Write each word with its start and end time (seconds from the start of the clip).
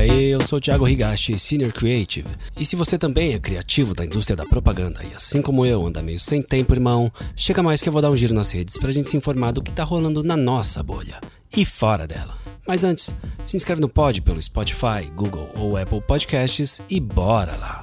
aí, 0.00 0.30
eu 0.30 0.40
sou 0.40 0.58
Thiago 0.58 0.88
Higashi, 0.88 1.38
Senior 1.38 1.72
Creative. 1.72 2.28
E 2.56 2.64
se 2.64 2.74
você 2.74 2.96
também 2.96 3.34
é 3.34 3.38
criativo 3.38 3.94
da 3.94 4.04
indústria 4.04 4.34
da 4.36 4.46
propaganda 4.46 5.04
e 5.04 5.14
assim 5.14 5.42
como 5.42 5.66
eu 5.66 5.86
anda 5.86 6.02
meio 6.02 6.18
sem 6.18 6.42
tempo, 6.42 6.72
irmão, 6.72 7.12
chega 7.36 7.62
mais 7.62 7.82
que 7.82 7.88
eu 7.88 7.92
vou 7.92 8.00
dar 8.00 8.10
um 8.10 8.16
giro 8.16 8.34
nas 8.34 8.50
redes 8.50 8.78
pra 8.78 8.90
gente 8.90 9.08
se 9.08 9.16
informar 9.16 9.52
do 9.52 9.62
que 9.62 9.72
tá 9.72 9.84
rolando 9.84 10.22
na 10.22 10.36
nossa 10.36 10.82
bolha 10.82 11.20
e 11.54 11.64
fora 11.64 12.06
dela. 12.06 12.36
Mas 12.66 12.82
antes, 12.82 13.14
se 13.44 13.56
inscreve 13.56 13.80
no 13.80 13.88
pod 13.88 14.22
pelo 14.22 14.40
Spotify, 14.40 15.10
Google 15.14 15.50
ou 15.56 15.76
Apple 15.76 16.00
Podcasts 16.06 16.80
e 16.88 16.98
bora 16.98 17.56
lá. 17.56 17.82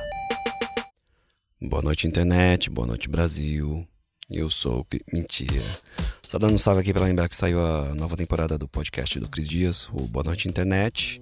Boa 1.61 1.84
noite 1.84 2.07
internet, 2.07 2.70
boa 2.70 2.88
noite 2.88 3.07
Brasil. 3.07 3.88
Eu 4.29 4.49
sou 4.49 4.86
mentira. 5.13 5.63
Só 6.27 6.38
dando 6.39 6.55
um 6.55 6.57
salve 6.57 6.81
aqui 6.81 6.91
para 6.91 7.05
lembrar 7.05 7.29
que 7.29 7.36
saiu 7.36 7.61
a 7.61 7.93
nova 7.95 8.18
temporada 8.18 8.57
do 8.57 8.68
podcast 8.68 9.19
do 9.19 9.29
Cris 9.29 9.47
Dias, 9.47 9.87
o 9.93 10.01
Boa 10.01 10.23
Noite 10.23 10.49
Internet. 10.49 11.21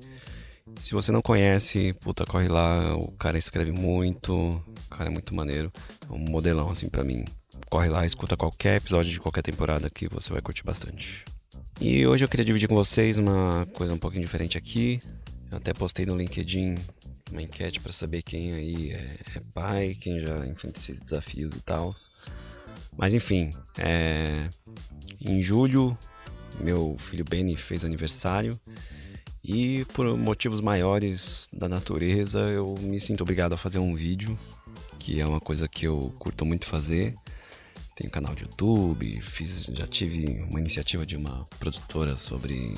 Se 0.82 0.94
você 0.94 1.12
não 1.12 1.22
conhece, 1.22 1.94
puta, 1.94 2.26
corre 2.26 2.48
lá, 2.48 2.96
o 2.96 3.12
cara 3.12 3.38
escreve 3.38 3.72
muito, 3.72 4.34
o 4.34 4.90
cara 4.90 5.10
é 5.10 5.14
muito 5.14 5.36
maneiro, 5.36 5.72
é 6.10 6.12
um 6.12 6.18
modelão 6.18 6.72
assim 6.72 6.90
para 6.90 7.04
mim. 7.04 7.24
Corre 7.70 7.88
lá, 7.88 8.06
escuta 8.06 8.36
qualquer 8.36 8.78
episódio 8.78 9.12
de 9.12 9.20
qualquer 9.20 9.44
temporada 9.44 9.90
que 9.90 10.08
você 10.08 10.34
vai 10.34 10.42
curtir 10.42 10.64
bastante. 10.64 11.24
E 11.80 12.08
hoje 12.08 12.26
eu 12.26 12.30
queria 12.30 12.46
dividir 12.46 12.68
com 12.68 12.74
vocês 12.74 13.20
uma 13.20 13.68
coisa 13.74 13.94
um 13.94 13.98
pouquinho 13.98 14.24
diferente 14.24 14.58
aqui. 14.58 15.00
Eu 15.52 15.58
até 15.58 15.72
postei 15.72 16.06
no 16.06 16.18
LinkedIn 16.18 16.76
uma 17.32 17.42
enquete 17.42 17.80
para 17.80 17.94
saber 17.94 18.24
quem 18.24 18.54
aí 18.54 18.92
é, 18.92 19.18
é 19.36 19.42
pai, 19.54 19.96
quem 20.00 20.20
já 20.20 20.48
enfrenta 20.48 20.80
esses 20.80 21.00
desafios 21.00 21.54
e 21.54 21.62
tal. 21.62 21.94
Mas 22.98 23.14
enfim, 23.14 23.54
é... 23.78 24.50
em 25.22 25.42
julho 25.42 25.96
meu 26.60 26.96
filho 26.98 27.26
Benny 27.26 27.56
fez 27.56 27.86
aniversário 27.86 28.60
e 29.48 29.86
por 29.94 30.18
motivos 30.18 30.60
maiores 30.60 31.48
da 31.54 31.70
natureza 31.70 32.40
eu 32.40 32.74
me 32.82 33.00
sinto 33.00 33.22
obrigado 33.22 33.54
a 33.54 33.58
fazer 33.58 33.78
um 33.78 33.94
vídeo, 33.94 34.38
que 34.98 35.22
é 35.22 35.26
uma 35.26 35.40
coisa 35.40 35.68
que 35.68 35.86
eu 35.86 36.12
curto 36.18 36.44
muito 36.44 36.66
fazer. 36.66 37.14
Tenho 37.96 38.10
canal 38.10 38.34
de 38.34 38.44
YouTube, 38.44 39.22
fiz, 39.22 39.66
já 39.66 39.86
tive 39.86 40.42
uma 40.50 40.60
iniciativa 40.60 41.06
de 41.06 41.16
uma 41.16 41.46
produtora 41.60 42.18
sobre 42.18 42.76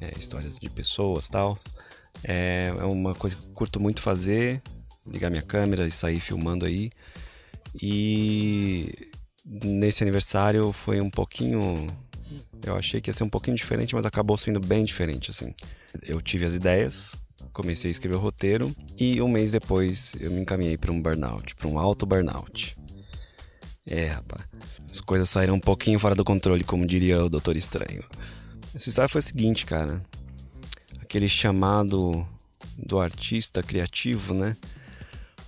é, 0.00 0.18
histórias 0.18 0.58
de 0.58 0.70
pessoas 0.70 1.28
tal. 1.28 1.58
É, 2.22 2.74
é 2.78 2.84
uma 2.84 3.14
coisa 3.14 3.36
que 3.36 3.42
eu 3.42 3.52
curto 3.52 3.78
muito 3.78 4.00
fazer, 4.00 4.62
ligar 5.06 5.30
minha 5.30 5.42
câmera 5.42 5.86
e 5.86 5.90
sair 5.90 6.18
filmando 6.18 6.64
aí. 6.64 6.90
E 7.80 9.10
nesse 9.44 10.02
aniversário 10.02 10.72
foi 10.72 11.00
um 11.00 11.10
pouquinho. 11.10 11.86
Eu 12.64 12.76
achei 12.76 13.00
que 13.00 13.10
ia 13.10 13.12
ser 13.12 13.24
um 13.24 13.28
pouquinho 13.28 13.56
diferente, 13.56 13.94
mas 13.94 14.06
acabou 14.06 14.36
sendo 14.38 14.58
bem 14.58 14.84
diferente, 14.84 15.30
assim. 15.30 15.54
Eu 16.02 16.20
tive 16.20 16.46
as 16.46 16.54
ideias, 16.54 17.14
comecei 17.52 17.90
a 17.90 17.92
escrever 17.92 18.16
o 18.16 18.20
roteiro 18.20 18.74
e 18.98 19.20
um 19.20 19.28
mês 19.28 19.52
depois 19.52 20.14
eu 20.18 20.30
me 20.30 20.40
encaminhei 20.40 20.78
para 20.78 20.90
um 20.90 21.00
burnout, 21.00 21.54
para 21.54 21.68
um 21.68 21.78
alto 21.78 22.06
burnout. 22.06 22.76
É, 23.86 24.06
rapaz. 24.06 24.44
As 24.90 25.00
coisas 25.00 25.28
saíram 25.28 25.54
um 25.54 25.60
pouquinho 25.60 25.98
fora 25.98 26.14
do 26.14 26.24
controle, 26.24 26.64
como 26.64 26.86
diria 26.86 27.22
o 27.22 27.28
Doutor 27.28 27.56
Estranho. 27.56 28.02
Essa 28.74 28.88
história 28.88 29.08
foi 29.08 29.18
o 29.18 29.22
seguinte, 29.22 29.66
cara. 29.66 30.02
Aquele 31.02 31.28
chamado 31.28 32.26
do 32.78 32.98
artista 32.98 33.62
criativo, 33.62 34.32
né? 34.32 34.56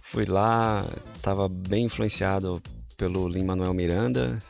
Fui 0.02 0.26
lá, 0.26 0.86
tava 1.22 1.48
bem 1.48 1.86
influenciado 1.86 2.62
pelo 2.96 3.26
Lin-Manuel 3.26 3.74
Miranda, 3.74 4.40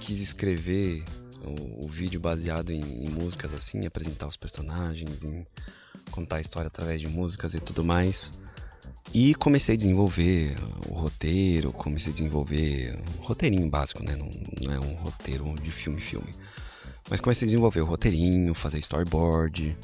quis 0.00 0.20
escrever 0.20 1.04
o, 1.48 1.84
o 1.84 1.88
vídeo 1.88 2.20
baseado 2.20 2.70
em, 2.70 2.80
em, 2.80 3.08
músicas 3.08 3.54
assim, 3.54 3.86
apresentar 3.86 4.26
os 4.26 4.36
personagens, 4.36 5.24
em 5.24 5.46
contar 6.10 6.36
a 6.36 6.40
história 6.40 6.68
através 6.68 7.00
de 7.00 7.08
músicas 7.08 7.54
e 7.54 7.60
tudo 7.60 7.84
mais. 7.84 8.34
E 9.12 9.34
comecei 9.34 9.74
a 9.74 9.78
desenvolver 9.78 10.56
o 10.86 10.94
roteiro, 10.94 11.72
comecei 11.72 12.12
a 12.12 12.14
desenvolver 12.14 12.94
um 13.18 13.22
roteirinho 13.22 13.68
básico, 13.68 14.02
né? 14.02 14.14
Não, 14.14 14.30
não 14.60 14.72
é 14.72 14.78
um 14.78 14.94
roteiro 14.94 15.54
de 15.62 15.70
filme-filme. 15.70 16.34
Mas 17.08 17.20
comecei 17.20 17.46
a 17.46 17.48
desenvolver 17.48 17.80
o 17.80 17.86
roteirinho, 17.86 18.52
fazer 18.54 18.78
storyboard, 18.78 19.76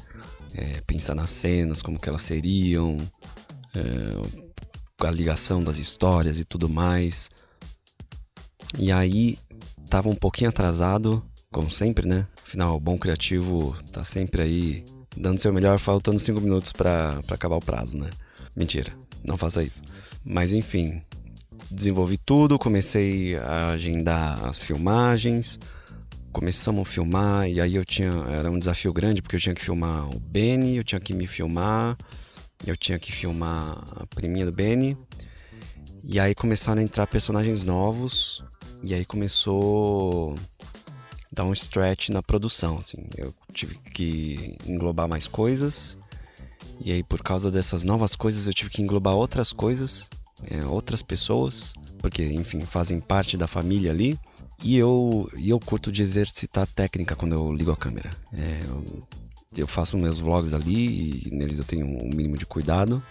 é, 0.53 0.81
pensar 0.81 1.15
nas 1.15 1.31
cenas, 1.31 1.81
como 1.81 1.99
que 1.99 2.07
elas 2.07 2.21
seriam, 2.21 2.99
é, 3.73 5.05
a 5.05 5.11
ligação 5.11 5.63
das 5.63 5.79
histórias 5.79 6.39
e 6.39 6.43
tudo 6.43 6.69
mais. 6.69 7.29
E 8.77 8.91
aí 8.91 9.39
tava 9.89 10.09
um 10.09 10.15
pouquinho 10.15 10.49
atrasado, 10.49 11.23
como 11.55 11.71
sempre, 11.71 12.05
né? 12.05 12.27
Afinal, 12.45 12.75
o 12.75 12.79
bom 12.81 12.97
criativo 12.97 13.73
tá 13.89 14.03
sempre 14.03 14.41
aí 14.41 14.85
dando 15.15 15.39
seu 15.39 15.53
melhor, 15.53 15.79
faltando 15.79 16.19
cinco 16.19 16.41
minutos 16.41 16.73
para 16.73 17.21
acabar 17.31 17.55
o 17.55 17.61
prazo, 17.61 17.97
né? 17.97 18.09
Mentira, 18.53 18.91
não 19.25 19.37
faça 19.37 19.63
isso. 19.63 19.81
Mas 20.21 20.51
enfim, 20.51 21.01
desenvolvi 21.71 22.17
tudo, 22.17 22.59
comecei 22.59 23.37
a 23.37 23.69
agendar 23.69 24.43
as 24.43 24.59
filmagens, 24.59 25.57
começamos 26.33 26.81
a 26.81 26.91
filmar 26.91 27.49
e 27.49 27.61
aí 27.61 27.75
eu 27.75 27.85
tinha 27.85 28.11
era 28.37 28.51
um 28.51 28.59
desafio 28.59 28.91
grande 28.91 29.21
porque 29.21 29.37
eu 29.37 29.39
tinha 29.39 29.55
que 29.55 29.63
filmar 29.63 30.09
o 30.13 30.19
Benny, 30.19 30.75
eu 30.75 30.83
tinha 30.83 30.99
que 30.99 31.13
me 31.13 31.25
filmar, 31.25 31.97
eu 32.67 32.75
tinha 32.75 32.99
que 32.99 33.13
filmar 33.13 33.81
a 33.95 34.05
priminha 34.07 34.45
do 34.45 34.51
Benny. 34.51 34.97
E 36.03 36.19
aí 36.19 36.35
começaram 36.35 36.81
a 36.81 36.83
entrar 36.83 37.07
personagens 37.07 37.63
novos 37.63 38.43
e 38.83 38.93
aí 38.93 39.05
começou 39.05 40.37
dar 41.35 41.43
um 41.43 41.53
stretch 41.53 42.09
na 42.09 42.23
produção, 42.23 42.77
assim. 42.77 43.05
Eu 43.17 43.33
tive 43.53 43.77
que 43.93 44.57
englobar 44.65 45.07
mais 45.07 45.27
coisas. 45.27 45.99
E 46.79 46.91
aí 46.91 47.03
por 47.03 47.21
causa 47.21 47.51
dessas 47.51 47.83
novas 47.83 48.15
coisas 48.15 48.47
eu 48.47 48.53
tive 48.53 48.69
que 48.69 48.81
englobar 48.81 49.13
outras 49.13 49.53
coisas, 49.53 50.09
é, 50.49 50.65
outras 50.65 51.01
pessoas, 51.01 51.73
porque 51.99 52.23
enfim, 52.23 52.61
fazem 52.61 52.99
parte 52.99 53.37
da 53.37 53.47
família 53.47 53.91
ali. 53.91 54.19
E 54.63 54.77
eu, 54.77 55.29
e 55.37 55.49
eu 55.49 55.59
curto 55.59 55.91
de 55.91 56.01
exercitar 56.01 56.65
técnica 56.67 57.15
quando 57.15 57.33
eu 57.33 57.53
ligo 57.53 57.71
a 57.71 57.77
câmera. 57.77 58.09
É, 58.33 58.61
eu, 58.67 59.03
eu 59.57 59.67
faço 59.67 59.97
meus 59.97 60.17
vlogs 60.17 60.53
ali 60.53 61.27
e 61.27 61.29
neles 61.31 61.59
eu 61.59 61.65
tenho 61.65 61.85
um 61.85 62.09
mínimo 62.09 62.37
de 62.37 62.45
cuidado. 62.45 63.03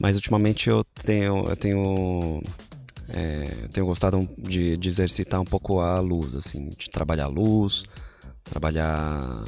Mas 0.00 0.16
ultimamente 0.16 0.70
eu 0.70 0.82
tenho, 0.84 1.48
eu 1.48 1.56
tenho 1.56 2.42
é, 3.12 3.68
tenho 3.70 3.86
gostado 3.86 4.26
de, 4.38 4.76
de, 4.78 4.88
exercitar 4.88 5.40
um 5.40 5.44
pouco 5.44 5.80
a 5.80 6.00
luz, 6.00 6.34
assim, 6.34 6.70
de 6.70 6.88
trabalhar 6.88 7.24
a 7.24 7.28
luz, 7.28 7.84
trabalhar 8.42 9.44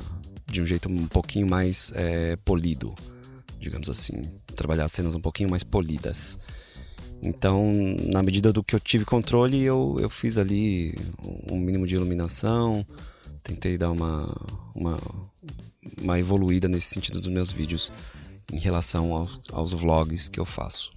de 0.47 0.61
um 0.61 0.67
jeito 0.67 0.89
um 0.89 1.09
pouquinho 1.09 1.49
mais 1.49 1.91
é, 1.95 2.37
polido, 2.45 2.95
digamos 3.59 3.89
assim, 3.89 4.23
trabalhar 4.55 4.87
cenas 4.89 5.15
um 5.15 5.21
pouquinho 5.21 5.49
mais 5.49 5.65
polidas. 5.65 6.39
Então, 7.23 7.73
na 8.13 8.23
medida 8.23 8.53
do 8.53 8.63
que 8.63 8.75
eu 8.75 8.81
tive 8.81 9.07
controle, 9.07 9.63
eu, 9.63 9.97
eu 9.99 10.11
fiz 10.11 10.37
ali 10.37 10.95
um 11.51 11.59
mínimo 11.59 11.87
de 11.87 11.95
iluminação, 11.95 12.87
tentei 13.43 13.79
dar 13.79 13.91
uma, 13.91 14.31
uma, 14.75 15.01
uma 16.03 16.19
evoluída 16.19 16.69
nesse 16.69 16.89
sentido 16.89 17.19
dos 17.19 17.31
meus 17.31 17.51
vídeos 17.51 17.91
em 18.53 18.59
relação 18.59 19.15
aos, 19.15 19.41
aos 19.51 19.73
vlogs 19.73 20.29
que 20.29 20.39
eu 20.39 20.45
faço. 20.45 20.93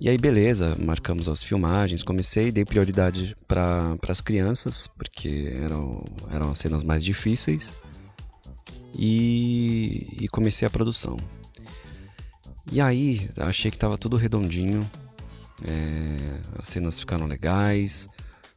E 0.00 0.08
aí, 0.08 0.18
beleza, 0.18 0.76
marcamos 0.78 1.28
as 1.28 1.42
filmagens, 1.42 2.02
comecei, 2.02 2.50
dei 2.50 2.64
prioridade 2.64 3.36
para 3.46 3.96
as 4.08 4.20
crianças, 4.20 4.88
porque 4.98 5.56
eram, 5.62 6.04
eram 6.30 6.50
as 6.50 6.58
cenas 6.58 6.82
mais 6.82 7.04
difíceis, 7.04 7.76
e, 8.94 10.08
e 10.20 10.28
comecei 10.28 10.66
a 10.66 10.70
produção. 10.70 11.16
E 12.70 12.80
aí, 12.80 13.30
achei 13.36 13.70
que 13.70 13.76
estava 13.76 13.96
tudo 13.96 14.16
redondinho, 14.16 14.88
é, 15.66 16.58
as 16.58 16.68
cenas 16.68 16.98
ficaram 16.98 17.26
legais, 17.26 18.08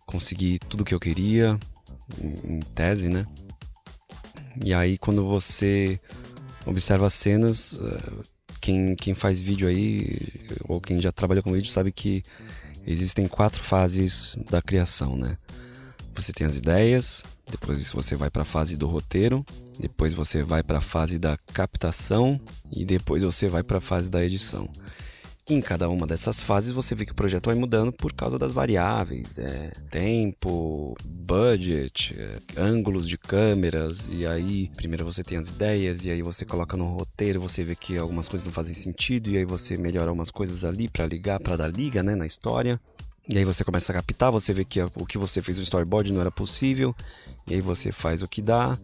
consegui 0.06 0.58
tudo 0.58 0.84
que 0.84 0.94
eu 0.94 1.00
queria, 1.00 1.58
em, 2.22 2.56
em 2.56 2.60
tese, 2.60 3.10
né? 3.10 3.26
E 4.64 4.74
aí, 4.74 4.98
quando 4.98 5.26
você 5.26 6.00
observa 6.66 7.06
as 7.06 7.14
cenas, 7.14 7.80
quem, 8.68 8.96
quem 8.96 9.14
faz 9.14 9.42
vídeo 9.42 9.66
aí, 9.66 10.20
ou 10.68 10.82
quem 10.82 11.00
já 11.00 11.10
trabalha 11.10 11.42
com 11.42 11.54
vídeo, 11.54 11.72
sabe 11.72 11.90
que 11.90 12.22
existem 12.86 13.26
quatro 13.26 13.64
fases 13.64 14.38
da 14.50 14.62
criação, 14.62 15.16
né? 15.16 15.38
Você 16.14 16.34
tem 16.34 16.46
as 16.46 16.58
ideias, 16.58 17.24
depois 17.50 17.90
você 17.94 18.18
vai 18.18 18.30
para 18.30 18.42
a 18.42 18.46
fase 18.46 18.76
do 18.76 18.86
roteiro, 18.86 19.46
depois 19.80 20.14
você 20.14 20.44
vai 20.44 20.64
para 20.64 20.80
a 20.80 20.82
fase 20.82 21.18
da 21.18 21.38
captação 21.54 22.42
e 22.70 22.84
depois 22.84 23.24
você 23.24 23.48
vai 23.48 23.64
para 23.64 23.78
a 23.78 23.82
fase 23.82 24.10
da 24.10 24.22
edição 24.22 24.70
em 25.50 25.62
cada 25.62 25.90
uma 25.90 26.06
dessas 26.06 26.42
fases 26.42 26.72
você 26.72 26.94
vê 26.94 27.06
que 27.06 27.14
o 27.14 27.16
projeto 27.16 27.46
vai 27.46 27.56
mudando 27.56 27.92
por 27.92 28.12
causa 28.12 28.38
das 28.38 28.52
variáveis, 28.52 29.40
é, 29.40 29.72
tempo, 29.90 30.94
budget, 31.06 32.14
é, 32.20 32.40
ângulos 32.58 33.08
de 33.08 33.18
câmeras, 33.18 34.10
e 34.12 34.28
aí 34.28 34.70
primeiro 34.76 35.06
você 35.06 35.24
tem 35.24 35.38
as 35.38 35.50
ideias, 35.50 36.04
e 36.04 36.12
aí 36.12 36.22
você 36.22 36.44
coloca 36.44 36.76
no 36.76 36.98
roteiro, 36.98 37.40
você 37.40 37.64
vê 37.64 37.76
que 37.76 37.98
algumas 37.98 38.28
coisas 38.28 38.46
não 38.46 38.52
fazem 38.52 38.74
sentido, 38.74 39.30
e 39.30 39.38
aí 39.38 39.46
você 39.46 39.78
melhora 39.78 40.10
algumas 40.10 40.32
coisas 40.32 40.66
ali 40.66 40.90
para 40.90 41.06
ligar, 41.08 41.40
para 41.40 41.56
dar 41.56 41.68
liga 41.70 42.04
né, 42.04 42.14
na 42.14 42.26
história. 42.26 42.80
E 43.30 43.38
aí 43.38 43.44
você 43.46 43.64
começa 43.64 43.92
a 43.92 43.96
captar, 43.96 44.32
você 44.32 44.54
vê 44.54 44.66
que 44.66 44.82
o 44.82 45.06
que 45.06 45.18
você 45.18 45.42
fez 45.42 45.58
no 45.58 45.64
storyboard 45.64 46.12
não 46.12 46.22
era 46.22 46.32
possível, 46.32 46.94
e 47.48 47.54
aí 47.54 47.62
você 47.62 47.92
faz 47.92 48.22
o 48.22 48.28
que 48.28 48.42
dá, 48.42 48.78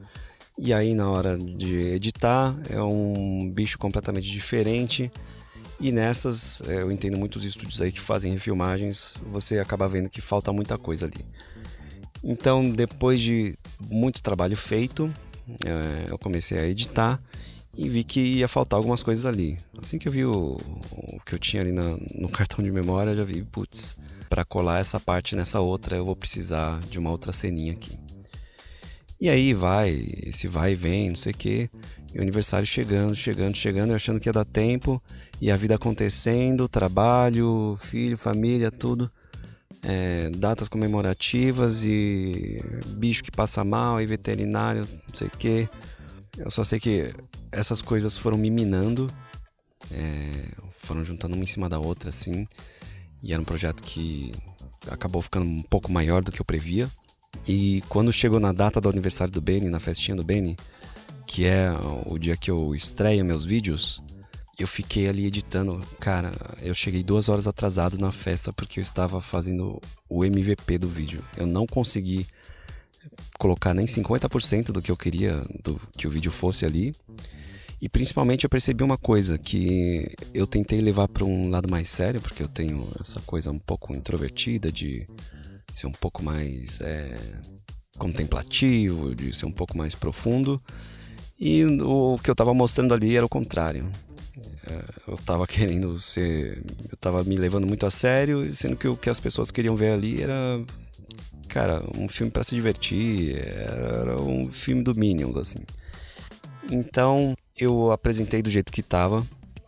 E 0.58 0.72
aí 0.72 0.94
na 0.94 1.10
hora 1.10 1.38
de 1.38 1.76
editar 1.96 2.56
é 2.70 2.82
um 2.82 3.50
bicho 3.50 3.78
completamente 3.80 4.30
diferente. 4.30 5.12
E 5.80 5.92
nessas, 5.92 6.62
é, 6.68 6.82
eu 6.82 6.92
entendo 6.92 7.18
muitos 7.18 7.44
estúdios 7.44 7.82
aí 7.82 7.92
que 7.92 8.00
fazem 8.00 8.32
refilmagens, 8.32 9.22
você 9.32 9.60
acaba 9.60 9.88
vendo 9.88 10.10
que 10.10 10.22
falta 10.22 10.54
muita 10.54 10.78
coisa 10.78 11.06
ali. 11.06 11.26
Então, 12.24 12.70
depois 12.70 13.20
de 13.20 13.58
muito 13.92 14.22
trabalho 14.22 14.56
feito, 14.56 15.14
é, 15.66 16.12
eu 16.12 16.18
comecei 16.18 16.58
a 16.58 16.66
editar 16.66 17.22
e 17.76 17.90
vi 17.90 18.04
que 18.04 18.20
ia 18.20 18.48
faltar 18.48 18.78
algumas 18.78 19.04
coisas 19.04 19.26
ali. 19.26 19.58
Assim 19.82 19.98
que 19.98 20.08
eu 20.08 20.12
vi 20.12 20.24
o, 20.24 20.58
o 20.92 21.20
que 21.26 21.36
eu 21.36 21.40
tinha 21.40 21.62
ali 21.62 21.72
na, 21.72 21.98
no 22.16 22.30
cartão 22.32 22.64
de 22.64 22.72
memória, 22.72 23.12
eu 23.12 23.18
já 23.18 23.24
vi, 23.24 23.44
putz, 23.44 23.98
para 24.30 24.46
colar 24.46 24.80
essa 24.80 25.00
parte 25.00 25.36
nessa 25.36 25.60
outra, 25.60 25.98
eu 25.98 26.06
vou 26.06 26.16
precisar 26.16 26.80
de 26.90 26.98
uma 26.98 27.12
outra 27.12 27.34
ceninha 27.34 27.74
aqui. 27.74 28.00
E 29.20 29.30
aí 29.30 29.54
vai, 29.54 30.06
esse 30.26 30.48
vai 30.48 30.74
e 30.74 30.76
vem, 30.76 31.10
não 31.10 31.16
sei 31.16 31.32
o 31.32 31.38
que. 31.38 31.70
E 32.14 32.20
o 32.20 32.22
aniversário 32.22 32.66
chegando, 32.66 33.16
chegando, 33.16 33.56
chegando, 33.56 33.94
achando 33.94 34.20
que 34.20 34.28
ia 34.28 34.34
dar 34.34 34.46
tempo. 34.46 35.02
E 35.42 35.52
a 35.52 35.58
vida 35.58 35.76
acontecendo, 35.76 36.68
trabalho, 36.68 37.78
filho, 37.80 38.18
família, 38.18 38.72
tudo. 38.72 39.12
É, 39.82 40.30
datas 40.30 40.70
comemorativas 40.70 41.84
e 41.84 42.64
bicho 42.88 43.22
que 43.22 43.30
passa 43.30 43.66
mal 43.66 44.00
e 44.02 44.06
veterinário, 44.06 44.88
não 45.08 45.16
sei 45.16 45.28
o 45.28 45.32
que. 45.32 45.70
Eu 46.38 46.50
só 46.50 46.64
sei 46.64 46.80
que 46.80 47.14
essas 47.52 47.82
coisas 47.82 48.18
foram 48.18 48.38
me 48.38 48.50
minando, 48.50 49.12
é, 49.92 50.48
foram 50.72 51.04
juntando 51.04 51.36
uma 51.36 51.44
em 51.44 51.48
cima 51.48 51.68
da 51.68 51.80
outra, 51.80 52.10
assim. 52.10 52.48
E 53.22 53.34
era 53.34 53.42
um 53.42 53.46
projeto 53.46 53.84
que 53.84 54.32
acabou 54.88 55.22
ficando 55.22 55.46
um 55.46 55.62
pouco 55.62 55.92
maior 55.92 56.24
do 56.24 56.32
que 56.32 56.42
eu 56.42 56.46
previa. 56.46 56.90
E 57.48 57.84
quando 57.90 58.12
chegou 58.12 58.40
na 58.40 58.52
data 58.52 58.80
do 58.80 58.90
aniversário 58.90 59.34
do 59.34 59.42
Benny, 59.42 59.70
na 59.70 59.80
festinha 59.80 60.16
do 60.16 60.24
Benny, 60.24 60.56
que 61.26 61.46
é 61.46 61.72
o 62.06 62.18
dia 62.18 62.38
que 62.38 62.50
eu 62.50 62.74
estreio 62.76 63.26
meus 63.26 63.44
vídeos, 63.44 64.04
eu 64.58 64.68
fiquei 64.68 65.08
ali 65.08 65.26
editando. 65.26 65.86
Cara, 66.00 66.32
eu 66.62 66.74
cheguei 66.74 67.04
duas 67.04 67.30
horas 67.30 67.48
atrasado 67.48 67.98
na 67.98 68.12
festa 68.12 68.54
porque 68.54 68.80
eu 68.80 68.82
estava 68.82 69.20
fazendo 69.22 69.82
o 70.08 70.24
MVP 70.24 70.78
do 70.78 70.88
vídeo. 70.88 71.24
Eu 71.36 71.48
não 71.48 71.66
consegui 71.66 72.28
colocar 73.40 73.74
nem 73.74 73.86
50% 73.86 74.72
do 74.72 74.82
que 74.82 74.92
eu 74.92 74.98
queria 74.98 75.44
do 75.64 75.80
que 75.98 76.08
o 76.08 76.12
vídeo 76.12 76.32
fosse 76.32 76.66
ali. 76.66 76.96
E 77.82 77.90
principalmente 77.90 78.46
eu 78.46 78.50
percebi 78.50 78.82
uma 78.82 78.98
coisa 78.98 79.38
que 79.38 80.16
eu 80.34 80.48
tentei 80.48 80.80
levar 80.80 81.10
para 81.10 81.26
um 81.26 81.50
lado 81.50 81.70
mais 81.70 81.90
sério, 81.90 82.22
porque 82.22 82.42
eu 82.42 82.48
tenho 82.48 82.88
essa 83.02 83.20
coisa 83.22 83.52
um 83.52 83.60
pouco 83.60 83.94
introvertida 83.94 84.72
de 84.72 85.06
ser 85.70 85.88
um 85.88 85.92
pouco 85.92 86.24
mais 86.24 86.80
é, 86.80 87.20
contemplativo, 87.98 89.14
de 89.14 89.36
ser 89.36 89.48
um 89.48 89.52
pouco 89.52 89.78
mais 89.78 89.96
profundo. 89.96 90.62
E 91.38 91.66
o 91.66 92.18
que 92.24 92.30
eu 92.30 92.34
estava 92.34 92.54
mostrando 92.54 92.94
ali 92.94 93.18
era 93.18 93.26
o 93.26 93.30
contrário. 93.30 93.92
É, 94.68 94.84
eu 95.08 95.16
estava 95.16 95.46
querendo 95.48 95.98
ser. 96.00 96.64
Eu 96.90 96.96
estava 96.96 97.24
me 97.24 97.36
levando 97.36 97.68
muito 97.68 97.86
a 97.86 97.90
sério, 97.90 98.54
sendo 98.54 98.76
que 98.76 98.88
o 98.88 98.98
que 98.98 99.10
as 99.10 99.20
pessoas 99.20 99.52
queriam 99.52 99.76
ver 99.76 99.94
ali 99.94 100.22
era. 100.22 100.62
Cara, 101.48 101.84
um 101.96 102.08
filme 102.08 102.32
para 102.32 102.44
se 102.44 102.56
divertir, 102.56 103.38
era 103.38 104.20
um 104.20 104.52
filme 104.52 104.82
do 104.82 104.96
Minions, 104.96 105.38
assim. 105.38 105.60
Então, 106.72 107.36
eu 107.56 107.92
apresentei 107.92 108.42
do 108.42 108.50
jeito 108.50 108.72
que 108.72 108.82
estava, 108.82 109.24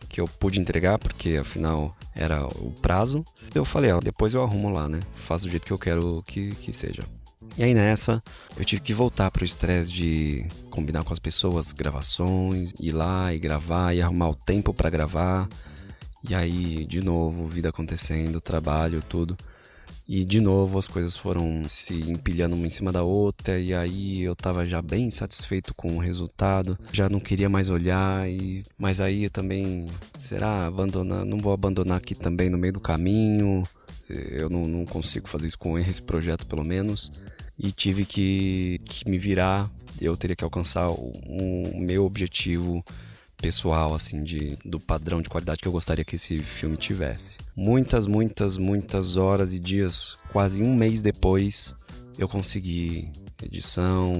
que 0.08 0.20
eu 0.20 0.26
pude 0.26 0.58
entregar, 0.58 0.98
porque 0.98 1.36
afinal 1.36 1.96
era 2.12 2.44
o 2.44 2.72
prazo. 2.82 3.24
Eu 3.54 3.64
falei, 3.64 3.92
ó, 3.92 4.00
depois 4.00 4.34
eu 4.34 4.42
arrumo 4.42 4.70
lá, 4.70 4.88
né? 4.88 5.00
Faço 5.14 5.44
do 5.44 5.50
jeito 5.50 5.64
que 5.64 5.72
eu 5.72 5.78
quero 5.78 6.24
que, 6.26 6.56
que 6.56 6.72
seja. 6.72 7.04
E 7.58 7.62
aí 7.62 7.72
nessa, 7.72 8.22
eu 8.54 8.64
tive 8.66 8.82
que 8.82 8.92
voltar 8.92 9.30
pro 9.30 9.44
estresse 9.44 9.90
de 9.90 10.46
combinar 10.68 11.04
com 11.04 11.12
as 11.14 11.18
pessoas 11.18 11.72
gravações, 11.72 12.72
ir 12.78 12.92
lá 12.92 13.32
e 13.32 13.38
gravar 13.38 13.94
e 13.94 14.02
arrumar 14.02 14.28
o 14.28 14.34
tempo 14.34 14.74
para 14.74 14.90
gravar. 14.90 15.48
E 16.28 16.34
aí, 16.34 16.84
de 16.84 17.02
novo, 17.02 17.46
vida 17.46 17.70
acontecendo, 17.70 18.42
trabalho, 18.42 19.02
tudo. 19.08 19.36
E 20.08 20.24
de 20.24 20.40
novo 20.40 20.78
as 20.78 20.86
coisas 20.86 21.16
foram 21.16 21.62
se 21.66 21.94
empilhando 21.94 22.54
uma 22.54 22.66
em 22.66 22.70
cima 22.70 22.92
da 22.92 23.02
outra, 23.02 23.58
e 23.58 23.74
aí 23.74 24.22
eu 24.22 24.36
tava 24.36 24.64
já 24.64 24.80
bem 24.80 25.10
satisfeito 25.10 25.74
com 25.74 25.96
o 25.96 25.98
resultado, 25.98 26.78
já 26.92 27.08
não 27.08 27.18
queria 27.18 27.48
mais 27.48 27.70
olhar, 27.70 28.28
e 28.30 28.62
mas 28.78 29.00
aí 29.00 29.24
eu 29.24 29.30
também, 29.30 29.90
será 30.16 30.66
abandonar, 30.66 31.24
não 31.24 31.38
vou 31.38 31.52
abandonar 31.52 31.98
aqui 31.98 32.14
também 32.14 32.48
no 32.48 32.56
meio 32.56 32.74
do 32.74 32.80
caminho, 32.80 33.64
eu 34.08 34.48
não, 34.48 34.68
não 34.68 34.86
consigo 34.86 35.28
fazer 35.28 35.48
isso 35.48 35.58
com 35.58 35.76
esse 35.76 36.00
projeto 36.00 36.46
pelo 36.46 36.64
menos, 36.64 37.10
e 37.58 37.72
tive 37.72 38.04
que, 38.04 38.80
que 38.84 39.08
me 39.10 39.18
virar, 39.18 39.70
eu 40.00 40.16
teria 40.16 40.36
que 40.36 40.44
alcançar 40.44 40.88
o, 40.90 41.12
o 41.26 41.80
meu 41.80 42.04
objetivo 42.04 42.84
pessoal, 43.36 43.94
assim, 43.94 44.22
de, 44.22 44.58
do 44.64 44.80
padrão 44.80 45.20
de 45.20 45.28
qualidade 45.28 45.60
que 45.60 45.68
eu 45.68 45.72
gostaria 45.72 46.04
que 46.04 46.16
esse 46.16 46.38
filme 46.40 46.76
tivesse. 46.76 47.38
Muitas, 47.54 48.06
muitas, 48.06 48.56
muitas 48.56 49.16
horas 49.16 49.54
e 49.54 49.58
dias, 49.58 50.18
quase 50.32 50.62
um 50.62 50.74
mês 50.74 51.00
depois, 51.00 51.74
eu 52.18 52.28
consegui 52.28 53.10
edição, 53.44 54.14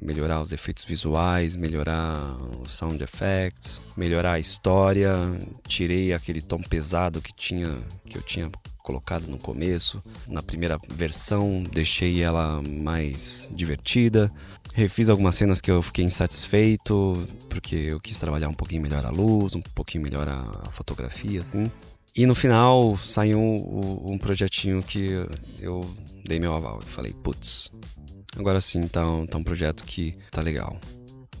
melhorar 0.00 0.40
os 0.40 0.52
efeitos 0.52 0.84
visuais, 0.84 1.56
melhorar 1.56 2.36
os 2.60 2.70
sound 2.72 3.02
effects, 3.02 3.80
melhorar 3.96 4.34
a 4.34 4.38
história, 4.38 5.14
tirei 5.66 6.12
aquele 6.12 6.40
tom 6.40 6.60
pesado 6.60 7.20
que 7.20 7.34
tinha 7.34 7.76
que 8.06 8.16
eu 8.16 8.22
tinha 8.22 8.50
colocado 8.82 9.28
no 9.28 9.38
começo. 9.38 10.02
Na 10.28 10.42
primeira 10.42 10.78
versão, 10.88 11.62
deixei 11.72 12.22
ela 12.22 12.62
mais 12.62 13.50
divertida. 13.54 14.30
Refiz 14.74 15.08
algumas 15.08 15.34
cenas 15.34 15.60
que 15.60 15.70
eu 15.70 15.82
fiquei 15.82 16.04
insatisfeito, 16.04 17.26
porque 17.48 17.76
eu 17.76 18.00
quis 18.00 18.18
trabalhar 18.18 18.48
um 18.48 18.54
pouquinho 18.54 18.82
melhor 18.82 19.04
a 19.04 19.10
luz, 19.10 19.54
um 19.54 19.60
pouquinho 19.60 20.02
melhor 20.02 20.28
a 20.28 20.70
fotografia, 20.70 21.40
assim. 21.40 21.70
E 22.14 22.26
no 22.26 22.34
final 22.34 22.96
saiu 22.96 23.38
um, 23.38 24.12
um 24.12 24.18
projetinho 24.18 24.82
que 24.82 25.26
eu 25.60 25.88
dei 26.24 26.38
meu 26.38 26.54
aval. 26.54 26.80
e 26.84 26.88
falei, 26.88 27.14
putz, 27.14 27.70
agora 28.36 28.60
sim 28.60 28.86
tá 28.86 29.06
um, 29.08 29.26
tá 29.26 29.38
um 29.38 29.44
projeto 29.44 29.84
que 29.84 30.16
tá 30.30 30.42
legal. 30.42 30.78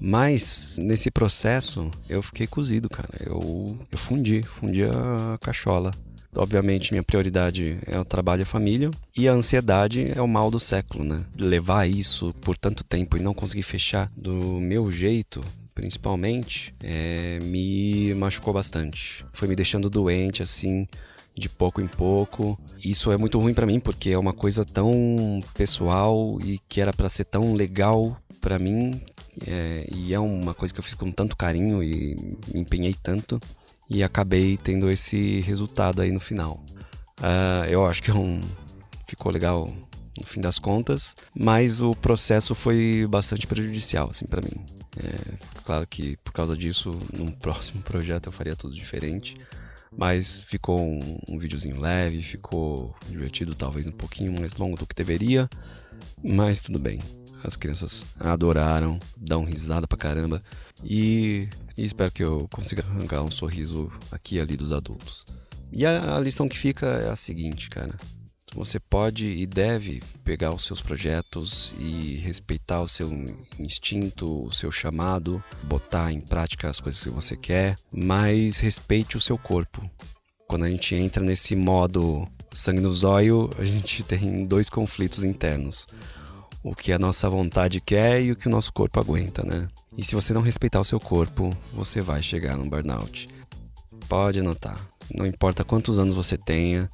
Mas 0.00 0.76
nesse 0.78 1.10
processo 1.10 1.90
eu 2.08 2.22
fiquei 2.22 2.46
cozido, 2.46 2.88
cara. 2.88 3.10
Eu, 3.20 3.78
eu 3.90 3.98
fundi, 3.98 4.42
fundi 4.42 4.82
a 4.82 5.38
cachola. 5.40 5.92
Obviamente, 6.34 6.92
minha 6.92 7.02
prioridade 7.02 7.78
é 7.86 7.98
o 7.98 8.04
trabalho 8.04 8.40
e 8.40 8.42
a 8.44 8.46
família. 8.46 8.90
E 9.16 9.28
a 9.28 9.32
ansiedade 9.32 10.10
é 10.14 10.20
o 10.22 10.28
mal 10.28 10.50
do 10.50 10.58
século, 10.58 11.04
né? 11.04 11.24
Levar 11.38 11.86
isso 11.86 12.34
por 12.40 12.56
tanto 12.56 12.82
tempo 12.82 13.16
e 13.16 13.20
não 13.20 13.34
conseguir 13.34 13.62
fechar 13.62 14.10
do 14.16 14.58
meu 14.58 14.90
jeito, 14.90 15.44
principalmente, 15.74 16.74
é, 16.82 17.38
me 17.42 18.14
machucou 18.14 18.54
bastante. 18.54 19.26
Foi 19.30 19.46
me 19.46 19.54
deixando 19.54 19.90
doente, 19.90 20.42
assim, 20.42 20.88
de 21.36 21.50
pouco 21.50 21.82
em 21.82 21.86
pouco. 21.86 22.58
Isso 22.82 23.12
é 23.12 23.18
muito 23.18 23.38
ruim 23.38 23.52
para 23.52 23.66
mim 23.66 23.78
porque 23.78 24.10
é 24.10 24.18
uma 24.18 24.32
coisa 24.32 24.64
tão 24.64 25.42
pessoal 25.54 26.38
e 26.42 26.58
que 26.66 26.80
era 26.80 26.94
para 26.94 27.10
ser 27.10 27.24
tão 27.24 27.52
legal 27.52 28.16
para 28.40 28.58
mim. 28.58 29.00
É, 29.46 29.86
e 29.94 30.12
é 30.12 30.20
uma 30.20 30.54
coisa 30.54 30.72
que 30.72 30.80
eu 30.80 30.84
fiz 30.84 30.94
com 30.94 31.10
tanto 31.10 31.36
carinho 31.36 31.82
e 31.82 32.14
me 32.52 32.60
empenhei 32.60 32.94
tanto 33.02 33.40
e 33.92 34.02
acabei 34.02 34.56
tendo 34.56 34.90
esse 34.90 35.40
resultado 35.40 36.00
aí 36.00 36.10
no 36.10 36.20
final. 36.20 36.64
Uh, 37.18 37.66
eu 37.68 37.86
acho 37.86 38.02
que 38.02 38.10
é 38.10 38.14
um, 38.14 38.40
ficou 39.06 39.30
legal 39.30 39.72
no 40.18 40.26
fim 40.26 40.40
das 40.40 40.58
contas, 40.58 41.14
mas 41.34 41.80
o 41.80 41.94
processo 41.94 42.54
foi 42.54 43.06
bastante 43.08 43.46
prejudicial 43.46 44.08
assim 44.10 44.26
para 44.26 44.40
mim. 44.40 44.64
É, 44.96 45.34
claro 45.64 45.86
que 45.86 46.16
por 46.18 46.32
causa 46.32 46.56
disso, 46.56 46.98
num 47.12 47.30
próximo 47.32 47.82
projeto 47.82 48.26
eu 48.26 48.32
faria 48.32 48.56
tudo 48.56 48.74
diferente, 48.74 49.36
mas 49.96 50.42
ficou 50.42 50.80
um, 50.80 51.18
um 51.28 51.38
videozinho 51.38 51.80
leve, 51.80 52.22
ficou 52.22 52.94
divertido, 53.08 53.54
talvez 53.54 53.86
um 53.86 53.92
pouquinho 53.92 54.32
mais 54.38 54.54
longo 54.54 54.76
do 54.76 54.86
que 54.86 54.94
deveria, 54.94 55.48
mas 56.22 56.62
tudo 56.62 56.78
bem. 56.78 57.02
As 57.44 57.56
crianças 57.56 58.06
adoraram, 58.20 59.00
dão 59.16 59.44
risada 59.44 59.86
pra 59.86 59.98
caramba. 59.98 60.40
E, 60.84 61.48
e 61.76 61.84
espero 61.84 62.12
que 62.12 62.22
eu 62.22 62.48
consiga 62.50 62.82
arrancar 62.82 63.22
um 63.22 63.30
sorriso 63.30 63.90
aqui 64.10 64.36
e 64.36 64.40
ali 64.40 64.56
dos 64.56 64.72
adultos. 64.72 65.26
E 65.70 65.86
a, 65.86 66.18
lição 66.20 66.48
que 66.48 66.58
fica 66.58 66.86
é 66.86 67.10
a 67.10 67.16
seguinte, 67.16 67.70
cara. 67.70 67.94
Você 68.54 68.78
pode 68.78 69.26
e 69.26 69.46
deve 69.46 70.02
pegar 70.22 70.54
os 70.54 70.64
seus 70.64 70.82
projetos 70.82 71.74
e 71.78 72.16
respeitar 72.16 72.82
o 72.82 72.88
seu 72.88 73.10
instinto, 73.58 74.44
o 74.44 74.50
seu 74.50 74.70
chamado, 74.70 75.42
botar 75.64 76.12
em 76.12 76.20
prática 76.20 76.68
as 76.68 76.78
coisas 76.78 77.02
que 77.02 77.08
você 77.08 77.34
quer, 77.34 77.78
mas 77.90 78.58
respeite 78.58 79.16
o 79.16 79.20
seu 79.20 79.38
corpo. 79.38 79.90
Quando 80.46 80.66
a 80.66 80.68
gente 80.68 80.94
entra 80.94 81.24
nesse 81.24 81.56
modo 81.56 82.28
sangue 82.52 82.80
no 82.80 82.90
zóio, 82.90 83.48
a 83.58 83.64
gente 83.64 84.02
tem 84.04 84.44
dois 84.44 84.68
conflitos 84.68 85.24
internos 85.24 85.86
o 86.62 86.74
que 86.74 86.92
a 86.92 86.98
nossa 86.98 87.28
vontade 87.28 87.80
quer 87.80 88.22
e 88.22 88.32
o 88.32 88.36
que 88.36 88.46
o 88.46 88.50
nosso 88.50 88.72
corpo 88.72 89.00
aguenta, 89.00 89.42
né? 89.42 89.68
E 89.96 90.04
se 90.04 90.14
você 90.14 90.32
não 90.32 90.40
respeitar 90.40 90.80
o 90.80 90.84
seu 90.84 90.98
corpo, 90.98 91.56
você 91.72 92.00
vai 92.00 92.22
chegar 92.22 92.56
num 92.56 92.68
burnout. 92.68 93.28
Pode 94.08 94.40
anotar. 94.40 94.80
Não 95.14 95.26
importa 95.26 95.64
quantos 95.64 95.98
anos 95.98 96.14
você 96.14 96.36
tenha, 96.36 96.90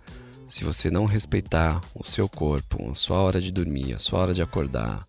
se 0.49 0.65
você 0.65 0.91
não 0.91 1.05
respeitar 1.05 1.81
o 1.95 2.05
seu 2.05 2.29
corpo, 2.29 2.91
a 2.91 2.95
sua 2.95 3.19
hora 3.19 3.41
de 3.41 3.53
dormir, 3.53 3.93
a 3.93 3.99
sua 3.99 4.21
hora 4.21 4.35
de 4.35 4.43
acordar, 4.43 5.07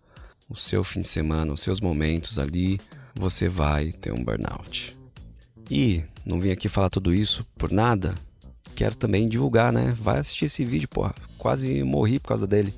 o 0.50 0.56
seu 0.56 0.84
fim 0.84 1.02
de 1.02 1.08
semana, 1.08 1.54
os 1.54 1.62
seus 1.62 1.80
momentos 1.80 2.38
ali, 2.38 2.80
você 3.16 3.48
vai 3.48 3.92
ter 3.92 4.12
um 4.12 4.24
burnout. 4.24 4.98
E 5.70 6.04
não 6.26 6.40
vim 6.40 6.52
aqui 6.52 6.68
falar 6.68 6.90
tudo 6.90 7.14
isso 7.14 7.46
por 7.58 7.72
nada. 7.72 8.16
Quero 8.76 8.96
também 8.96 9.28
divulgar, 9.28 9.72
né? 9.72 9.96
Vai 10.00 10.20
assistir 10.20 10.46
esse 10.46 10.66
vídeo, 10.66 10.88
porra. 10.90 11.16
Quase 11.38 11.84
morri 11.84 12.20
por 12.20 12.30
causa 12.30 12.46
dele. 12.46 12.74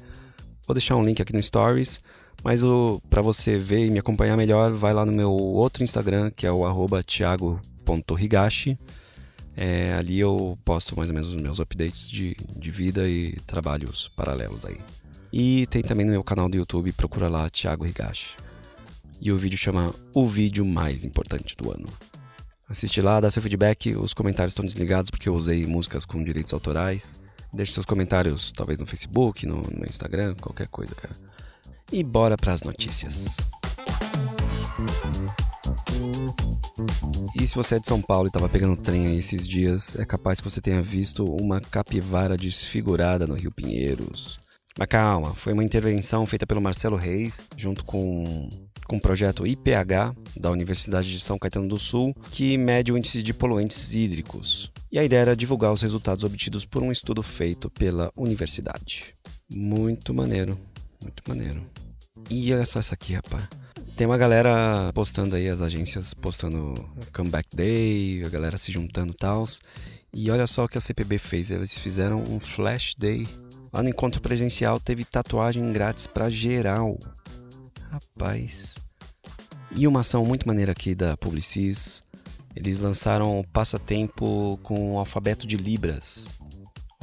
Vou 0.68 0.74
deixar 0.74 0.96
um 0.96 1.06
link 1.06 1.22
aqui 1.22 1.34
no 1.34 1.42
Stories. 1.42 2.02
Mas 2.44 2.62
para 3.10 3.22
você 3.22 3.58
ver 3.58 3.86
e 3.86 3.92
me 3.92 4.00
acompanhar 4.00 4.36
melhor, 4.36 4.72
vai 4.74 4.94
lá 4.94 5.06
no 5.06 5.12
meu 5.12 5.32
outro 5.32 5.84
Instagram, 5.84 6.32
que 6.32 6.48
é 6.48 6.52
o 6.52 6.66
arroba 6.66 7.04
thiago.higashi. 7.04 8.78
É, 9.56 9.94
ali 9.94 10.20
eu 10.20 10.58
posto 10.64 10.96
mais 10.96 11.10
ou 11.10 11.14
menos 11.14 11.30
os 11.30 11.42
meus 11.42 11.60
updates 11.60 12.10
de, 12.10 12.36
de 12.58 12.72
vida 12.72 13.08
e 13.08 13.34
trabalhos 13.46 14.08
paralelos 14.08 14.66
aí. 14.66 14.80
E 15.32 15.68
tem 15.68 15.82
também 15.82 16.06
no 16.06 16.12
meu 16.12 16.24
canal 16.24 16.50
do 16.50 16.58
YouTube, 16.58 16.92
procura 16.94 17.30
lá 17.30 17.50
Thiago 17.50 17.86
Higashi. 17.86 18.36
E 19.20 19.32
o 19.32 19.38
vídeo 19.38 19.58
chama 19.58 19.94
O 20.14 20.26
Vídeo 20.26 20.66
Mais 20.66 21.06
Importante 21.06 21.56
do 21.56 21.72
Ano. 21.72 21.88
Assiste 22.68 23.02
lá, 23.02 23.20
dá 23.20 23.30
seu 23.30 23.42
feedback, 23.42 23.96
os 23.96 24.14
comentários 24.14 24.54
estão 24.54 24.66
desligados 24.66 25.12
porque 25.12 25.30
eu 25.30 25.36
usei 25.36 25.68
músicas 25.68 26.06
com 26.06 26.24
direitos 26.24 26.54
autorais. 26.54 27.22
Deixe 27.54 27.74
seus 27.74 27.86
comentários, 27.86 28.52
talvez 28.52 28.80
no 28.80 28.88
Facebook, 28.88 29.46
no, 29.46 29.62
no 29.62 29.86
Instagram, 29.86 30.36
qualquer 30.36 30.68
coisa, 30.68 30.96
cara. 30.96 31.14
E 31.92 32.04
bora 32.04 32.38
para 32.38 32.54
as 32.54 32.64
notícias. 32.64 33.36
E 37.36 37.46
se 37.46 37.56
você 37.56 37.76
é 37.76 37.80
de 37.80 37.88
São 37.88 38.02
Paulo 38.02 38.28
e 38.28 38.30
estava 38.30 38.48
pegando 38.48 38.82
trem 38.82 39.08
aí 39.08 39.18
esses 39.18 39.46
dias, 39.48 39.98
é 39.98 40.06
capaz 40.06 40.40
que 40.40 40.50
você 40.50 40.62
tenha 40.62 40.82
visto 40.82 41.26
uma 41.26 41.60
capivara 41.60 42.38
desfigurada 42.38 43.28
no 43.28 43.34
Rio 43.34 43.52
Pinheiros. 43.52 44.40
Mas 44.78 44.88
calma, 44.88 45.34
foi 45.34 45.52
uma 45.52 45.64
intervenção 45.64 46.26
feita 46.26 46.48
pelo 46.48 46.62
Marcelo 46.62 46.96
Reis, 46.96 47.46
junto 47.58 47.84
com, 47.84 48.50
com 48.88 48.96
o 48.96 49.02
projeto 49.02 49.46
IPH 49.46 50.16
da 50.38 50.50
Universidade 50.50 51.12
de 51.12 51.20
São 51.20 51.38
Caetano 51.38 51.68
do 51.68 51.78
Sul, 51.78 52.16
que 52.30 52.58
mede 52.58 52.92
o 52.92 52.98
índice 52.98 53.22
de 53.22 53.34
poluentes 53.34 53.94
hídricos. 53.94 54.72
E 54.90 54.98
a 54.98 55.04
ideia 55.04 55.22
era 55.22 55.36
divulgar 55.36 55.74
os 55.74 55.82
resultados 55.82 56.24
obtidos 56.24 56.64
por 56.64 56.84
um 56.84 56.92
estudo 56.92 57.22
feito 57.22 57.70
pela 57.70 58.12
universidade. 58.16 59.14
Muito 59.50 60.14
maneiro, 60.14 60.58
muito 61.02 61.24
maneiro. 61.28 61.62
E 62.30 62.54
olha 62.54 62.66
só 62.66 62.80
essa 62.80 62.94
aqui, 62.94 63.14
rapaz. 63.14 63.48
Tem 63.96 64.08
uma 64.08 64.18
galera 64.18 64.92
postando 64.94 65.36
aí, 65.36 65.48
as 65.48 65.62
agências 65.62 66.14
postando 66.14 66.74
Comeback 67.14 67.56
Day, 67.56 68.24
a 68.24 68.30
galera 68.30 68.58
se 68.58 68.72
juntando 68.72 69.12
e 69.14 69.16
tal. 69.16 69.44
E 70.14 70.30
olha 70.32 70.48
só 70.48 70.66
o 70.66 70.68
que 70.68 70.78
a 70.78 70.82
CPB 70.82 71.18
fez. 71.18 71.52
Eles 71.52 71.78
fizeram 71.78 72.22
um 72.24 72.40
Flash 72.40 72.96
Day. 72.98 73.28
Lá 73.72 73.82
no 73.82 73.90
encontro 73.90 74.22
presencial 74.22 74.80
teve 74.80 75.06
tatuagem 75.06 75.72
grátis 75.72 76.08
para 76.08 76.30
geral. 76.30 77.00
Rapaz. 77.90 78.76
E 79.74 79.88
uma 79.88 80.02
ação 80.02 80.26
muito 80.26 80.48
maneira 80.48 80.72
aqui 80.72 80.94
da 80.94 81.16
Publicis. 81.16 82.04
Eles 82.56 82.80
lançaram 82.80 83.40
o 83.40 83.48
passatempo 83.48 84.60
com 84.64 84.96
o 84.96 85.00
alfabeto 85.00 85.48
de 85.48 85.56
Libras. 85.56 86.34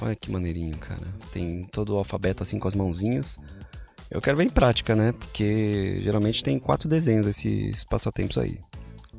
Olha 0.01 0.15
que 0.15 0.31
maneirinho, 0.31 0.77
cara. 0.77 1.07
Tem 1.33 1.65
todo 1.65 1.95
o 1.95 1.97
alfabeto 1.99 2.43
assim 2.43 2.59
com 2.59 2.69
as 2.69 2.75
mãozinhas. 2.75 3.39
Eu 4.11 4.21
quero 4.23 4.37
ver 4.37 4.45
em 4.45 4.51
prática, 4.51 4.97
né? 4.97 5.13
Porque 5.13 5.99
geralmente 6.01 6.43
tem 6.43 6.59
quatro 6.59 6.89
desenhos 6.89 7.27
esses 7.27 7.85
passatempos 7.85 8.39
aí. 8.39 8.59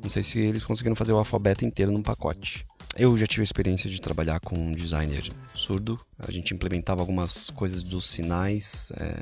Não 0.02 0.10
sei 0.10 0.22
se 0.22 0.38
eles 0.38 0.64
conseguiram 0.64 0.96
fazer 0.96 1.12
o 1.12 1.18
alfabeto 1.18 1.64
inteiro 1.64 1.92
num 1.92 2.02
pacote. 2.02 2.66
Eu 2.96 3.16
já 3.16 3.26
tive 3.26 3.42
a 3.42 3.44
experiência 3.44 3.88
de 3.88 4.00
trabalhar 4.00 4.40
com 4.40 4.56
um 4.56 4.72
designer 4.72 5.30
surdo. 5.54 5.98
A 6.18 6.30
gente 6.30 6.52
implementava 6.52 7.00
algumas 7.00 7.48
coisas 7.50 7.82
dos 7.84 8.04
sinais 8.04 8.92
é, 8.96 9.14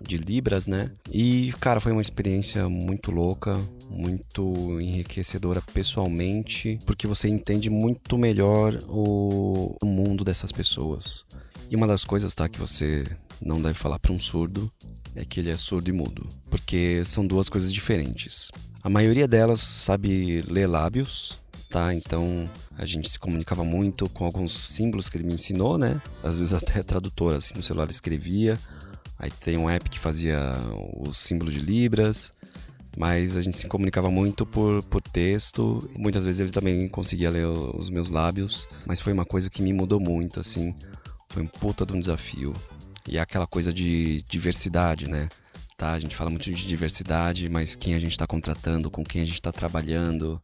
de 0.00 0.16
Libras, 0.16 0.66
né? 0.66 0.90
E, 1.10 1.54
cara, 1.60 1.78
foi 1.78 1.92
uma 1.92 2.00
experiência 2.02 2.68
muito 2.68 3.12
louca, 3.12 3.60
muito 3.88 4.80
enriquecedora 4.80 5.62
pessoalmente, 5.72 6.80
porque 6.84 7.06
você 7.06 7.28
entende 7.28 7.70
muito 7.70 8.18
melhor 8.18 8.74
o, 8.88 9.76
o 9.80 9.86
mundo 9.86 10.24
dessas 10.24 10.50
pessoas. 10.50 11.24
E 11.70 11.76
uma 11.76 11.86
das 11.86 12.04
coisas, 12.04 12.34
tá, 12.34 12.48
que 12.48 12.58
você 12.58 13.06
não 13.40 13.62
deve 13.62 13.74
falar 13.74 13.98
para 13.98 14.12
um 14.12 14.18
surdo 14.18 14.70
é 15.14 15.24
que 15.24 15.40
ele 15.40 15.50
é 15.50 15.56
surdo 15.56 15.90
e 15.90 15.92
mudo, 15.92 16.26
porque 16.50 17.02
são 17.04 17.26
duas 17.26 17.48
coisas 17.48 17.72
diferentes. 17.72 18.50
A 18.82 18.88
maioria 18.88 19.28
delas 19.28 19.60
sabe 19.60 20.42
ler 20.42 20.66
lábios, 20.66 21.38
tá? 21.68 21.94
Então 21.94 22.50
a 22.76 22.84
gente 22.84 23.08
se 23.08 23.18
comunicava 23.18 23.64
muito 23.64 24.08
com 24.08 24.24
alguns 24.24 24.52
símbolos 24.52 25.08
que 25.08 25.16
ele 25.16 25.24
me 25.24 25.34
ensinou, 25.34 25.78
né? 25.78 26.00
Às 26.22 26.36
vezes 26.36 26.54
até 26.54 26.82
tradutor 26.82 27.36
assim 27.36 27.54
no 27.54 27.62
celular 27.62 27.90
escrevia. 27.90 28.58
Aí 29.18 29.30
tem 29.30 29.56
um 29.56 29.70
app 29.70 29.88
que 29.88 29.98
fazia 29.98 30.56
os 30.98 31.16
símbolos 31.16 31.54
de 31.54 31.60
libras, 31.60 32.34
mas 32.96 33.36
a 33.36 33.40
gente 33.40 33.56
se 33.56 33.68
comunicava 33.68 34.10
muito 34.10 34.44
por, 34.44 34.82
por 34.84 35.00
texto. 35.00 35.88
Muitas 35.96 36.24
vezes 36.24 36.40
ele 36.40 36.50
também 36.50 36.88
conseguia 36.88 37.30
ler 37.30 37.46
os 37.46 37.88
meus 37.88 38.10
lábios, 38.10 38.68
mas 38.84 39.00
foi 39.00 39.12
uma 39.12 39.24
coisa 39.24 39.48
que 39.48 39.62
me 39.62 39.72
mudou 39.72 40.00
muito, 40.00 40.40
assim. 40.40 40.74
Foi 41.28 41.42
um 41.42 41.46
puta 41.46 41.86
de 41.86 41.92
um 41.94 42.00
desafio. 42.00 42.52
E 43.08 43.18
é 43.18 43.20
aquela 43.20 43.46
coisa 43.46 43.72
de 43.72 44.22
diversidade, 44.28 45.08
né? 45.08 45.28
Tá? 45.76 45.92
A 45.92 45.98
gente 45.98 46.14
fala 46.14 46.30
muito 46.30 46.50
de 46.50 46.66
diversidade, 46.66 47.48
mas 47.48 47.74
quem 47.74 47.94
a 47.94 47.98
gente 47.98 48.12
está 48.12 48.26
contratando, 48.26 48.90
com 48.90 49.04
quem 49.04 49.22
a 49.22 49.24
gente 49.24 49.34
está 49.34 49.50
trabalhando, 49.50 50.40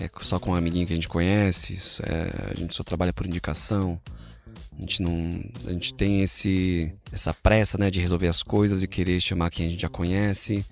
é 0.00 0.08
só 0.20 0.38
com 0.38 0.52
um 0.52 0.54
amiguinho 0.54 0.86
que 0.86 0.92
a 0.92 0.96
gente 0.96 1.08
conhece, 1.08 1.76
é, 2.02 2.52
a 2.52 2.54
gente 2.54 2.74
só 2.74 2.82
trabalha 2.82 3.12
por 3.12 3.26
indicação. 3.26 4.00
A 4.76 4.80
gente 4.80 5.02
não, 5.02 5.42
a 5.66 5.72
gente 5.72 5.92
tem 5.92 6.22
esse 6.22 6.94
essa 7.12 7.34
pressa, 7.34 7.76
né, 7.76 7.90
de 7.90 8.00
resolver 8.00 8.28
as 8.28 8.44
coisas 8.44 8.82
e 8.82 8.86
querer 8.86 9.20
chamar 9.20 9.50
quem 9.50 9.66
a 9.66 9.68
gente 9.68 9.82
já 9.82 9.88
conhece. 9.88 10.64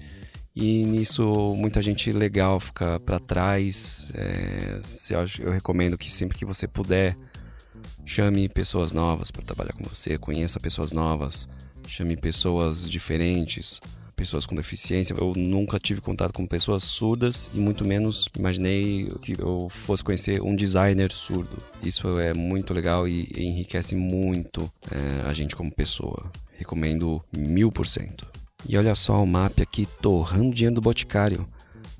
E 0.54 0.84
nisso 0.86 1.54
muita 1.56 1.82
gente 1.82 2.10
legal 2.12 2.58
fica 2.60 3.00
para 3.00 3.18
trás. 3.18 4.10
É, 4.14 4.80
eu 5.40 5.50
recomendo 5.50 5.98
que 5.98 6.10
sempre 6.10 6.38
que 6.38 6.44
você 6.44 6.68
puder 6.68 7.16
Chame 8.08 8.48
pessoas 8.48 8.92
novas 8.92 9.32
para 9.32 9.42
trabalhar 9.42 9.72
com 9.72 9.82
você, 9.82 10.16
conheça 10.16 10.60
pessoas 10.60 10.92
novas, 10.92 11.48
chame 11.88 12.16
pessoas 12.16 12.88
diferentes, 12.88 13.80
pessoas 14.14 14.46
com 14.46 14.54
deficiência. 14.54 15.12
Eu 15.18 15.32
nunca 15.36 15.76
tive 15.76 16.00
contato 16.00 16.32
com 16.32 16.46
pessoas 16.46 16.84
surdas 16.84 17.50
e 17.52 17.58
muito 17.58 17.84
menos 17.84 18.28
imaginei 18.38 19.10
que 19.20 19.34
eu 19.38 19.68
fosse 19.68 20.04
conhecer 20.04 20.40
um 20.40 20.54
designer 20.54 21.10
surdo. 21.10 21.58
Isso 21.82 22.18
é 22.20 22.32
muito 22.32 22.72
legal 22.72 23.08
e 23.08 23.28
enriquece 23.36 23.96
muito 23.96 24.72
é, 24.88 25.28
a 25.28 25.32
gente 25.32 25.56
como 25.56 25.74
pessoa. 25.74 26.30
Recomendo 26.56 27.20
mil 27.36 27.72
por 27.72 27.86
cento. 27.86 28.24
E 28.68 28.78
olha 28.78 28.94
só 28.94 29.20
o 29.20 29.26
mapa 29.26 29.64
aqui 29.64 29.84
torrando 30.00 30.54
dinheiro 30.54 30.76
do 30.76 30.80
Boticário. 30.80 31.46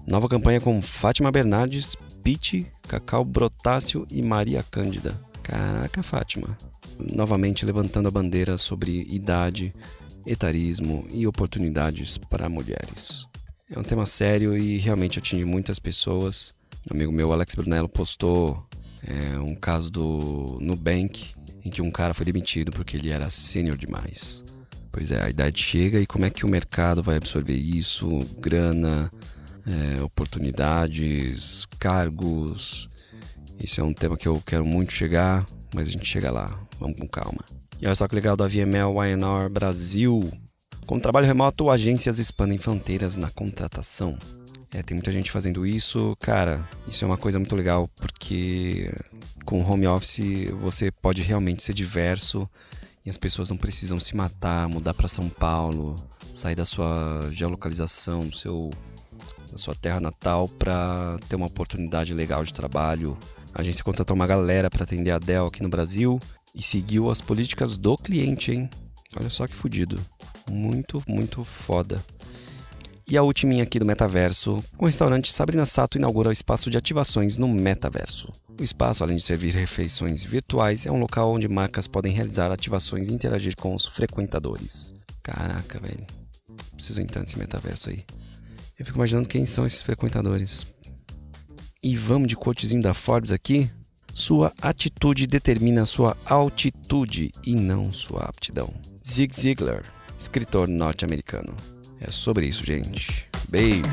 Nova 0.06 0.28
campanha 0.28 0.60
com 0.60 0.80
Fátima 0.80 1.32
Bernardes, 1.32 1.96
Pete, 2.22 2.70
Cacau 2.86 3.24
Brotácio 3.24 4.06
e 4.08 4.22
Maria 4.22 4.62
Cândida. 4.62 5.20
Caraca, 5.46 6.02
Fátima. 6.02 6.58
Novamente 6.98 7.64
levantando 7.64 8.08
a 8.08 8.10
bandeira 8.10 8.58
sobre 8.58 9.06
idade, 9.08 9.72
etarismo 10.26 11.06
e 11.08 11.24
oportunidades 11.24 12.18
para 12.18 12.48
mulheres. 12.48 13.28
É 13.70 13.78
um 13.78 13.84
tema 13.84 14.04
sério 14.06 14.58
e 14.58 14.78
realmente 14.78 15.20
atinge 15.20 15.44
muitas 15.44 15.78
pessoas. 15.78 16.52
Um 16.90 16.96
amigo 16.96 17.12
meu, 17.12 17.32
Alex 17.32 17.54
Brunello, 17.54 17.88
postou 17.88 18.66
é, 19.06 19.38
um 19.38 19.54
caso 19.54 19.88
do 19.88 20.58
Nubank 20.60 21.36
em 21.64 21.70
que 21.70 21.80
um 21.80 21.92
cara 21.92 22.12
foi 22.12 22.26
demitido 22.26 22.72
porque 22.72 22.96
ele 22.96 23.10
era 23.10 23.30
sênior 23.30 23.76
demais. 23.76 24.44
Pois 24.90 25.12
é, 25.12 25.22
a 25.22 25.30
idade 25.30 25.62
chega 25.62 26.00
e 26.00 26.06
como 26.06 26.24
é 26.24 26.30
que 26.30 26.44
o 26.44 26.48
mercado 26.48 27.04
vai 27.04 27.18
absorver 27.18 27.54
isso? 27.54 28.26
Grana, 28.40 29.12
é, 29.64 30.02
oportunidades, 30.02 31.66
cargos, 31.78 32.88
esse 33.58 33.80
é 33.80 33.84
um 33.84 33.92
tema 33.92 34.16
que 34.16 34.28
eu 34.28 34.42
quero 34.44 34.64
muito 34.64 34.92
chegar, 34.92 35.46
mas 35.74 35.88
a 35.88 35.90
gente 35.90 36.06
chega 36.06 36.30
lá. 36.30 36.58
Vamos 36.78 36.98
com 36.98 37.08
calma. 37.08 37.44
E 37.80 37.86
olha 37.86 37.94
só 37.94 38.06
que 38.06 38.14
legal 38.14 38.36
da 38.36 38.46
VML 38.46 38.92
YNR 38.94 39.48
Brasil. 39.50 40.30
Com 40.86 41.00
trabalho 41.00 41.26
remoto, 41.26 41.70
agências 41.70 42.18
expandem 42.18 42.58
fronteiras 42.58 43.16
na 43.16 43.30
contratação. 43.30 44.18
É, 44.72 44.82
tem 44.82 44.94
muita 44.94 45.10
gente 45.10 45.30
fazendo 45.30 45.66
isso. 45.66 46.16
Cara, 46.20 46.68
isso 46.86 47.04
é 47.04 47.06
uma 47.06 47.16
coisa 47.16 47.38
muito 47.38 47.56
legal 47.56 47.88
porque 47.96 48.92
com 49.44 49.62
home 49.62 49.86
office 49.86 50.50
você 50.60 50.90
pode 50.90 51.22
realmente 51.22 51.62
ser 51.62 51.72
diverso 51.72 52.48
e 53.04 53.10
as 53.10 53.16
pessoas 53.16 53.50
não 53.50 53.56
precisam 53.56 53.98
se 53.98 54.14
matar, 54.14 54.68
mudar 54.68 54.92
para 54.92 55.08
São 55.08 55.28
Paulo, 55.28 56.02
sair 56.32 56.54
da 56.54 56.64
sua 56.64 57.28
geolocalização, 57.30 58.26
do 58.26 58.36
seu, 58.36 58.70
da 59.50 59.56
sua 59.56 59.74
terra 59.74 60.00
natal 60.00 60.48
para 60.48 61.18
ter 61.28 61.36
uma 61.36 61.46
oportunidade 61.46 62.12
legal 62.12 62.44
de 62.44 62.52
trabalho 62.52 63.16
a 63.56 63.62
agência 63.62 63.82
contratou 63.82 64.14
uma 64.14 64.26
galera 64.26 64.68
para 64.68 64.84
atender 64.84 65.10
a 65.10 65.18
Dell 65.18 65.46
aqui 65.46 65.62
no 65.62 65.70
Brasil 65.70 66.20
e 66.54 66.62
seguiu 66.62 67.10
as 67.10 67.22
políticas 67.22 67.74
do 67.74 67.96
cliente, 67.96 68.52
hein? 68.52 68.68
Olha 69.18 69.30
só 69.30 69.46
que 69.46 69.54
fudido. 69.54 69.98
Muito, 70.50 71.02
muito 71.08 71.42
foda. 71.42 72.04
E 73.08 73.16
a 73.16 73.22
última 73.22 73.62
aqui 73.62 73.78
do 73.78 73.86
metaverso, 73.86 74.62
o 74.78 74.84
restaurante 74.84 75.32
Sabrina 75.32 75.64
Sato 75.64 75.96
inaugura 75.96 76.28
o 76.28 76.32
espaço 76.32 76.68
de 76.68 76.76
ativações 76.76 77.38
no 77.38 77.48
metaverso. 77.48 78.30
O 78.60 78.62
espaço, 78.62 79.02
além 79.02 79.16
de 79.16 79.22
servir 79.22 79.54
refeições 79.54 80.22
virtuais, 80.22 80.84
é 80.84 80.92
um 80.92 81.00
local 81.00 81.32
onde 81.32 81.48
marcas 81.48 81.86
podem 81.86 82.12
realizar 82.12 82.52
ativações 82.52 83.08
e 83.08 83.14
interagir 83.14 83.56
com 83.56 83.74
os 83.74 83.86
frequentadores. 83.86 84.92
Caraca, 85.22 85.78
velho. 85.78 86.06
preciso 86.74 87.00
entrar 87.00 87.22
nesse 87.22 87.38
metaverso 87.38 87.88
aí. 87.88 88.04
Eu 88.78 88.84
fico 88.84 88.98
imaginando 88.98 89.26
quem 89.26 89.46
são 89.46 89.64
esses 89.64 89.80
frequentadores. 89.80 90.66
E 91.86 91.94
vamos 91.94 92.26
de 92.26 92.36
quotezinho 92.36 92.82
da 92.82 92.92
Forbes 92.92 93.30
aqui. 93.30 93.70
Sua 94.12 94.52
atitude 94.60 95.24
determina 95.24 95.84
sua 95.84 96.16
altitude 96.26 97.32
e 97.46 97.54
não 97.54 97.92
sua 97.92 98.22
aptidão. 98.22 98.68
Zig 99.08 99.32
Ziglar, 99.32 99.84
escritor 100.18 100.66
norte-americano. 100.66 101.54
É 102.00 102.10
sobre 102.10 102.44
isso, 102.44 102.66
gente. 102.66 103.26
Beijo. 103.48 103.84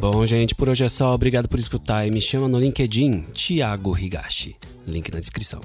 Bom, 0.00 0.26
gente, 0.26 0.56
por 0.56 0.68
hoje 0.68 0.82
é 0.82 0.88
só. 0.88 1.14
Obrigado 1.14 1.48
por 1.48 1.60
escutar 1.60 2.04
e 2.04 2.10
me 2.10 2.20
chama 2.20 2.48
no 2.48 2.58
LinkedIn, 2.58 3.20
Thiago 3.32 3.96
Higashi. 3.96 4.56
Link 4.84 5.12
na 5.12 5.20
descrição. 5.20 5.60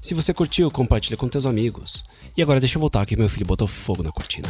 Se 0.00 0.14
você 0.14 0.32
curtiu, 0.32 0.70
compartilha 0.70 1.18
com 1.18 1.28
teus 1.28 1.44
amigos. 1.44 2.02
E 2.34 2.40
agora 2.40 2.58
deixa 2.58 2.78
eu 2.78 2.80
voltar 2.80 3.04
que 3.04 3.14
meu 3.14 3.28
filho 3.28 3.44
botou 3.44 3.68
fogo 3.68 4.02
na 4.02 4.10
cortina. 4.10 4.48